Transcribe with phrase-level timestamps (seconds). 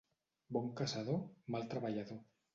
[0.57, 1.21] Bon caçador,
[1.57, 2.21] mal treballador.